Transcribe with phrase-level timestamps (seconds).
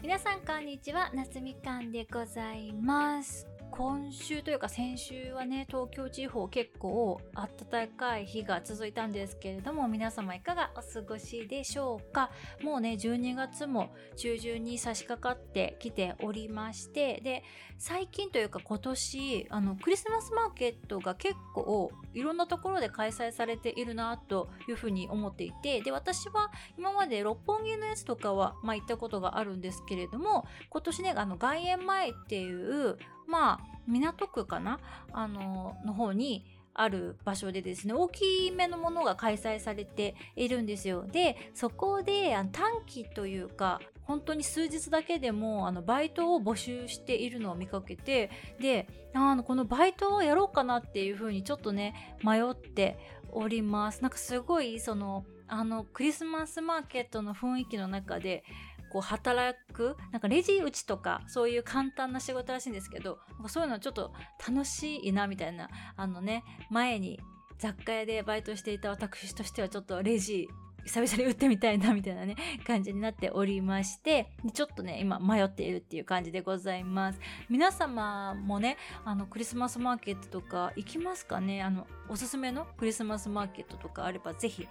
[0.00, 3.48] 皆さんこんにちは夏みかんでございます。
[3.78, 12.32] 今週というか先週はね東京地方結構暖かい日が続いたんですけれども皆様いかがお過ごしでしょうか？
[12.60, 17.44] もうね12月も中旬に差し掛かってきておりましてで
[17.78, 34.80] 最近というか今年あのクリスマスマーケットが結構いろんなところで開催されているなというふうに思っていてで私は今まで六本木のやつとかはまあ行ったことがあるんですけれども今年ねあの外苑前っていうまあ、港区かな？
[35.12, 41.06] あの、の方にある場所でですね、大きめのものが開催されているんですよ。
[41.06, 52.98] で、そこで短期というか、本当に数日だけでもあのバイトを募集しているのを見かけてであのこのバイトをやろうかなっていうふうにちょっとね迷って
[53.30, 58.44] おりますなんかすごいそのあのクリスマスマーケットの雰囲気の中で
[58.88, 64.12] こう働くなんかレジ打ちとかそういう簡単な仕事らしいんですけどそういうのちょっと
[64.46, 67.20] 楽しいなみたいなあのね前に
[67.58, 70.48] 雑貨屋でバイトしていた私としてはちょっとレジ
[70.84, 72.34] 久々に打ってみたいなみたいなね
[72.66, 77.20] 感じになっておりましてちょっとね今迷っているっていう感じでございます。
[77.50, 81.62] 皆様もねあのクリスマスマーケットとか行きますかね？
[81.62, 84.66] あのおすすめのクリスマスマーケットとかあればぜひ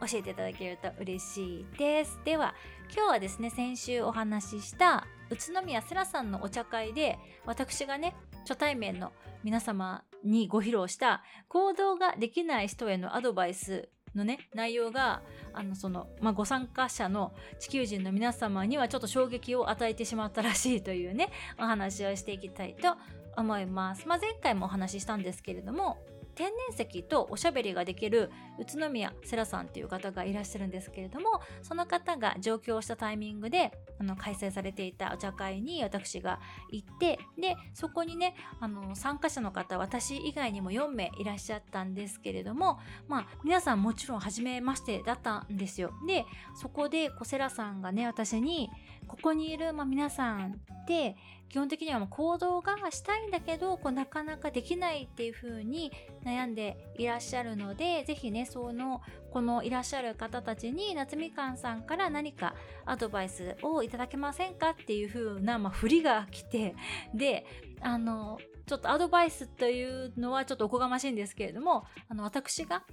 [0.00, 2.18] 教えていただけると嬉しいです。
[2.24, 2.56] では
[2.94, 9.12] 今日はですね先週お話しした宇都宮セラさんのお茶会で私がね初対面の
[9.42, 15.22] 皆様にご披露した行動ができない人へのアドバイスのね内容が
[15.54, 22.94] あのその、まあ、ご参加者の地球人の皆様にはちょっと衝撃を与えてしまったらしいというねお話をしていきたいと
[23.34, 24.06] 思います。
[24.06, 25.96] まあ、前回もお話ししたんですけれども
[26.34, 42.78] 天然石とおしゃべりができる宇都宮セラさんっていう方がいらっしゃるんですけれどもその方が上京したタイミングであの開催されていたお茶会に私が行ってでそこにねあの参加者の方私以外にも4名いらっしゃったんですけれども
[43.08, 45.92] まあ皆さんもちろん初めましてだったんですよ。
[46.06, 48.70] でそこでこセラさんがね私に
[49.06, 51.16] ここにいる、まあ、皆さんって
[51.48, 55.92] 基本的にはもう行動がしたいんだけどこうなかなかできないっていう風に
[56.24, 59.02] 悩んでいらっしゃるので是非ねその
[59.32, 62.54] このいらっしゃる方たちに夏みかんさんから何か
[62.86, 66.74] アドバイスをいただけませんかっていう風なまあ振りが来て
[67.14, 67.44] で
[67.82, 72.84] あのちょっとアドバイスというのはちょっとおこがましいんですけれどもあの私が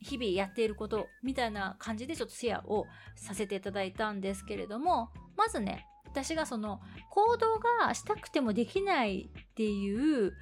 [0.00, 2.86] 日々やっていることみたいな感じでちょっとシェアを
[3.16, 6.80] させていただいたんですけれどもまずね私がその
[7.10, 10.32] 行動がしたくてもできないっていう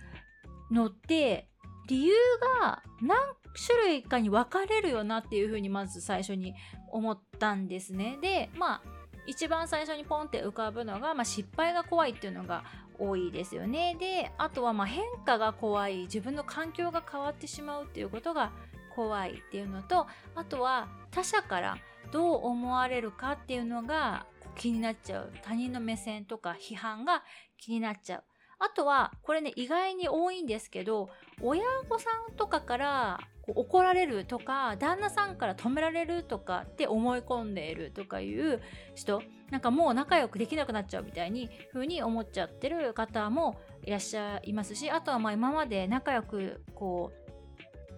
[0.70, 1.48] のって
[1.88, 2.14] 理由
[2.60, 3.18] が何
[3.66, 6.54] 種類かに分かれるよなっていうふうにまず最初に
[6.90, 8.18] 思ったんですね。
[8.20, 8.82] でまあ
[9.26, 12.64] 一番最初にポンって浮かぶのが、まあ、失敗が怖いっていうのが
[12.98, 13.96] 多いですよね。
[13.98, 18.52] であとはま変化が怖い自分の環境が変わってしまうっていうことが
[18.94, 21.78] 怖いっていうのとあとは他者から
[22.10, 24.26] どう思われるかっていうのが
[24.56, 27.22] 気になっちゃう他人の目線とか批判が
[27.56, 28.24] 気になっちゃう
[28.58, 31.10] あとはこれね意外に多いんですけど
[31.40, 33.20] 親御さんとかから
[33.54, 38.60] 怒られるとか旦那さんから止められるとかって思い込んでいるとかいう
[38.94, 47.12] 人なんかもう仲良くできなくなっちゃうみたいに風に思っちゃってる方もいらっしゃいますしあとはまあ今まで仲良くこ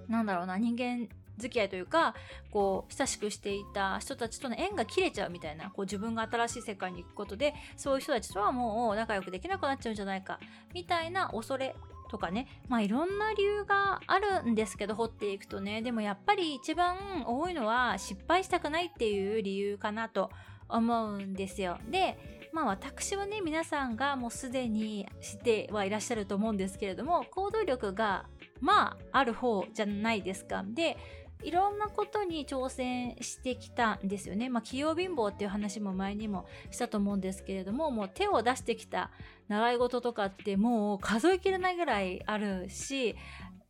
[0.08, 1.08] うなんだろうな人間
[1.40, 2.14] 付き合いというか
[2.52, 10.38] こう親しくしていた人たちとの縁が切れちゃうみたいなこう自分が新しい世界に行くことでそういう人たちとはもう仲良くできなくなっちゃうんじゃないか
[10.72, 11.74] みたいな恐れ
[12.10, 12.48] とかね。
[12.68, 15.80] まあいろんな理由があるんですけど掘っていくとね。
[15.80, 20.30] でもやっぱり一番多いのは失敗したくないっていう理由かなと
[20.68, 21.78] 思うんですよ。
[21.88, 22.18] で
[22.52, 28.26] まあ私はね皆さんがもうすでに知ってはいらっしゃると思うんですけれども行動力が
[28.60, 30.64] まあある方じゃないですか。
[30.66, 30.96] で
[31.42, 34.48] いろんなことに挑戦してきたんですよね。
[34.48, 39.10] まあ、器用貧乏っていう話も前にもしたと思うんですけれども、もう手を出してきた
[39.48, 43.16] 習い事とかってもう数えきれないぐらいあるし、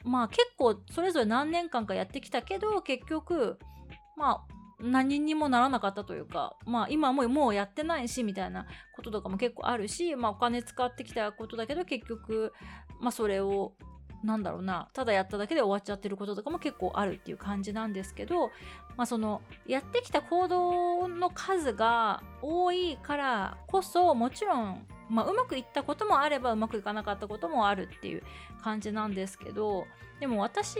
[0.05, 3.59] まあ結構それぞれ何年間かやってきたけど、結局、
[4.17, 12.53] まあ何にもならなかったというか、まあ今ももうやってないしみたいなこととかも結構あるし、まあお金使ってきたことだけど結局、
[12.99, 13.75] まあそれを
[14.23, 18.49] なんだろうなただやっただけで終わっちゃってることとかも結構あるっていう感じなんですけど、
[18.97, 28.23] まあ、そのやってきた行動の数が多いからこそもちろん、まあ、うまくいったこともあればうまくいかなかったこともあるっていう
[28.63, 29.87] 感じなんですけど
[30.21, 30.79] でも私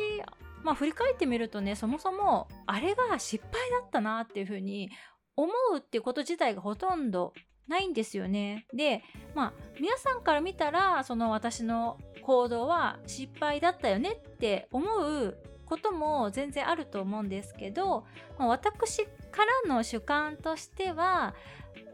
[0.63, 4.91] まあ振り返ってみるとねそもそもあれが失敗だったなっていうふうに
[5.37, 7.33] 思うっていうこと自体がほとんど
[7.71, 8.67] ないんですよね。
[8.75, 9.03] で、
[9.35, 18.05] まあ、皆さんから見たら、その私の行動は失敗だったよねって思うことも全然あると思うんですけど、
[18.39, 21.35] まあ、私からの主観としては、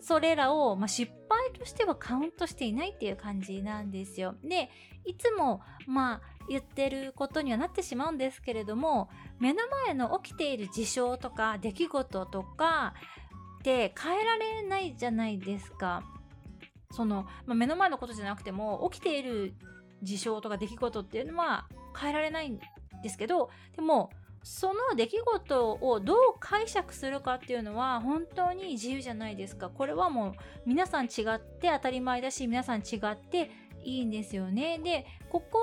[0.01, 4.35] それらを、まあ、失敗としてはカウントしていないっていう感じなんですよ。
[4.43, 4.71] で、
[5.05, 12.95] いつも、まあ、言ってることにはなってしまうんですけれども、目の前の起きている事象とか出来事とか
[13.67, 16.05] って変えられないじゃないですか。
[16.93, 19.55] その、まあ、目の前のことじゃなくても、起きている
[20.03, 21.67] 事象とか出来事っていうのは
[22.01, 22.61] 変えられないん
[23.03, 24.11] ですけど、でも、
[24.45, 29.69] その出来事をどう解釈するかっていうのは本当に自由じゃないですか。
[29.69, 30.33] これはもう
[30.65, 33.51] 皆さん違って当たり前だし皆さん違って
[33.83, 34.79] いいんですよね。
[34.79, 35.59] で、ここ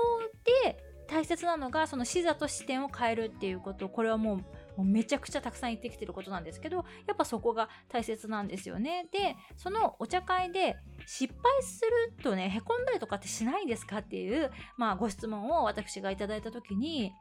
[0.62, 3.88] で大切なのがその視座と視点を変えるっていうこと。
[3.88, 4.44] これはもう
[4.76, 9.08] もうめちゃくちゃたくさん言ってきてることなんですけど、やっぱそこが大切なんですよね。
[9.12, 10.76] で、そのお茶会で
[11.06, 17.12] 失敗するとね、へこんだりとかってしないんですかっていう、まあご質問を私がいただいた時に、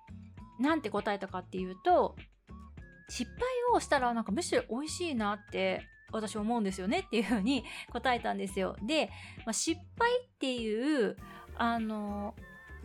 [0.59, 2.15] なんて答えたかっていうと、
[3.09, 3.41] 失敗
[3.75, 8.75] をしたらなんかむしろ美味しいなって私思うんですよねっていうふうに答えたんですよ。
[8.85, 9.07] で、
[9.45, 11.17] まあ、失敗っていう、
[11.55, 12.35] あの、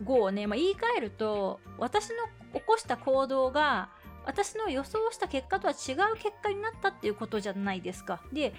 [0.03, 2.15] 語をね、まあ、言い換えると、私の
[2.53, 3.89] 起こした行動が、
[4.29, 8.21] 私の予想した結果とは違う結果になったっていうことじゃないですか。
[8.31, 8.53] で、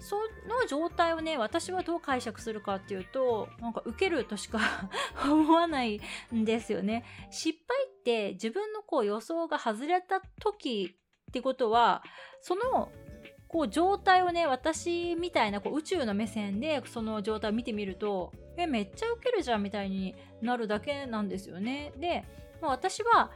[0.00, 4.58] その状態をね、私はどう解釈するかっていうと、なんか受けるとしか
[5.24, 6.00] 思わない
[6.34, 7.04] んですよね。
[7.30, 10.96] 失敗って自分のこう予想が外れた時
[11.28, 12.02] ってことは、
[12.40, 12.90] その
[13.46, 21.92] こう状態をね、私みたいなこう宇宙の目線でその状態を見てみると、え、めっちゃ受けるじゃんみたいになるだけなんですよね。
[21.98, 22.24] で、
[22.60, 23.30] まあ、私は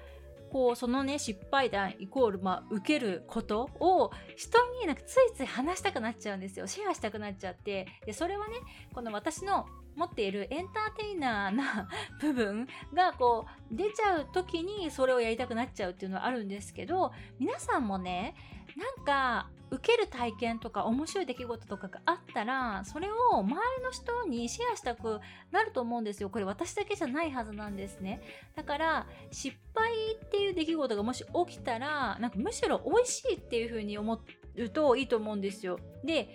[0.51, 6.67] こうそのね失敗談イコール、まあ、受けることを人になんかついつい話したくなっちゃうんですよ。
[6.67, 7.87] シェアしたくなっちゃって。
[8.07, 8.55] でそれはね
[8.95, 9.67] この私の
[9.99, 11.89] 持っているエンターテイナーな
[12.23, 18.35] 部分がこう出ちゃう時にそれをやりたくなっちゃうっていうのはあるんですけど皆さんもね
[18.77, 25.21] なんか受ける体験とか面白い出来事とかがあったらそれを周りの人にシェアしたく
[25.51, 26.31] なると思うんですよ。
[26.31, 28.21] これ私だけじゃないはずなんですね。
[28.57, 34.15] だから失敗っていう出来事がもし起きたらなんかむしろ美味しいっていう風に思
[34.57, 35.79] うといいと思うんですよ。
[36.05, 36.29] で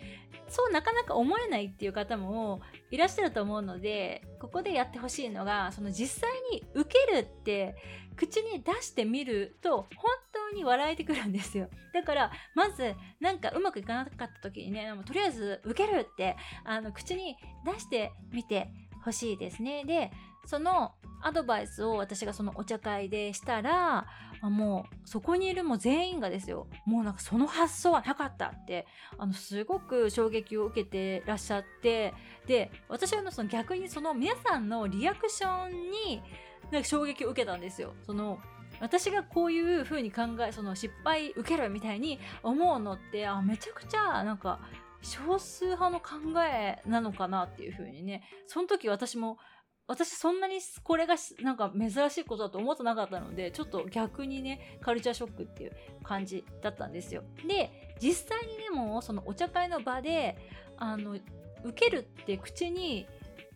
[0.48, 2.62] そうなかなか思えないっていう方も
[2.92, 7.76] いらっしゃると思うのでここでやってほしいのがその実際に受けるって
[8.16, 10.12] 口に出してみると本
[10.52, 11.70] 当に笑えてくるんですよ。
[11.94, 17.36] だからまずなんかうまくいかなかった時にねとりあえず受けるってあの口に
[17.66, 18.70] 出してみて
[19.04, 19.84] ほしいですね。
[19.86, 20.12] で
[20.46, 24.06] そのアドバイスを私がそのお茶会でしたら
[24.42, 28.86] もうそこにいるもう全員がですよもうなんかその発想はなかったって
[29.18, 32.14] あのすごく衝撃を受けてらっしゃって
[32.46, 36.22] で私はその逆にその皆さんのリアクションに
[36.72, 37.94] なんか衝撃を受けたんですよ。
[38.06, 38.40] その
[38.80, 44.60] 私がこういう風に考えその失敗受けるみたいに思うのってあめちゃくちゃなんか
[45.02, 49.38] 少数派の考えなのかなっていう風にねその時私も
[49.88, 55.72] 私そんなにこれがなんか珍しいことだと思ってなかったのでちょっと逆にねカルチャーショックっていう
[56.04, 57.24] 感じだったんですよ。
[57.46, 60.38] で実際にでもそのお茶会の場で
[60.78, 61.18] あの
[61.64, 63.08] 受けるって口に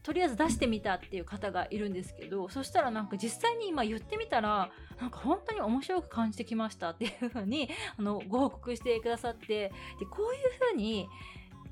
[0.04, 4.70] とりあえず出してみたっていう方がいるんですけどそしたらなんか実際に今言ってみたら
[5.02, 9.72] なんか本当に面白く感じてきましたっていう風にあにご報告してくださってで
[10.10, 11.10] こういう風に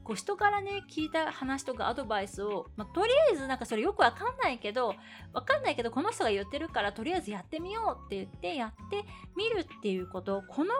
[0.05, 4.95] こう人からね聞いた話とかアドバイスを、まあ、とりあえずなんかそれよくわかんないけど
[5.33, 9.03] わかんないけどこの人が言ってるからとりあえずやってみようって言ってやって
[9.35, 10.71] みるっていうことこの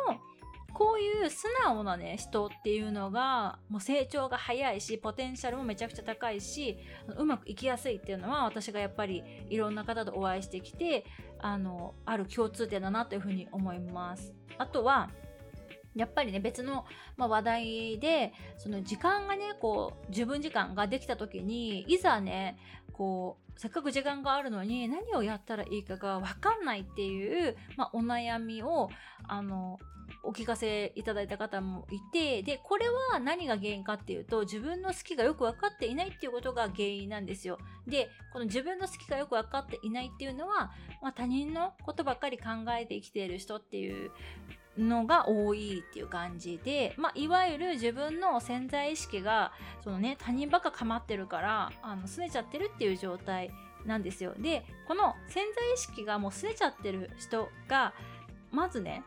[0.75, 6.77] こういう素直なね人っていうのがもう成長が早いしポテンシャルもめちゃくちゃ高いし
[7.17, 11.05] うまくいきやすいっていうのは私がやっぱりいろんな方とお会いしてきて
[11.39, 14.33] あのある共通点だなというふうに思います。
[14.57, 15.09] あとは
[15.95, 16.85] やっぱりね別の、
[17.17, 22.57] まあ、話題でその時間がねこう自分時間ができた時にいざね
[22.91, 28.89] こうせっかく時間があるのに何をやったらいいかが分かんないっていう、まあ、お悩みを
[29.27, 29.79] あの
[30.23, 37.57] お聞かせいただいた方もいてでこれは何が原因かっていうと自分の好きがよく分かっていないっていうことが原因なんですよ。
[37.87, 40.71] でこの自分の好きがよく分かっていないっていうのは、
[41.01, 42.45] まあ、他人のことばっかり考
[42.77, 44.11] えて生きている人っていう
[44.77, 49.51] のが多いっていう感じで、まあ、いわゆる自分の潜在意識が
[49.83, 53.51] その、ね、他人ばっか構ってるからあの拗ねちゃってるっていう状態
[53.85, 54.33] なんですよ。
[54.37, 57.93] でこの潜在意識がもう拗ねちゃってる人が
[58.51, 59.03] まずね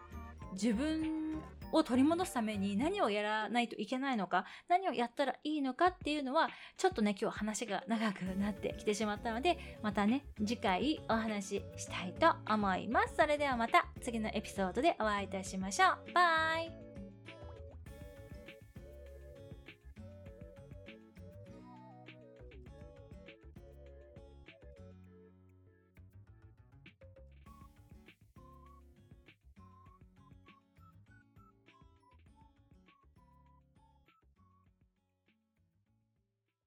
[0.52, 1.40] 自分
[1.72, 13.14] を取り戻すために何をやらないといけないのか、何をやったらいいのかっていうのは、ちょっとね、今日話が長くなってきてしまったので、またね、次回お話ししたいと思います。
[13.16, 16.12] それではまた次のエピソードでお会いいたしましょう。
[16.12, 16.87] バイ